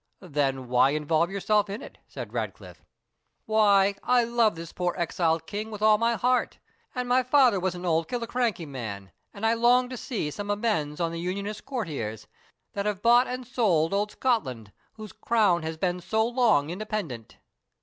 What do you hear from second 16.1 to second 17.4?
long independent."